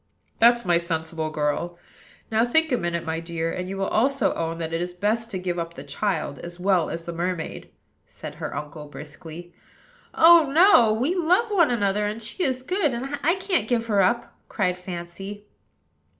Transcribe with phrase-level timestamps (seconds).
[0.39, 1.77] "That's my sensible girl!
[2.31, 5.29] Now, think a minute, my dear, and you will also own that it is best
[5.29, 7.69] to give up the child as well as the mermaid,"
[8.07, 9.53] said her uncle briskly.
[10.15, 10.51] "Oh!
[10.51, 14.33] no: we love one another; and she is good, and I can't give her up,"
[14.49, 15.45] cried Fancy.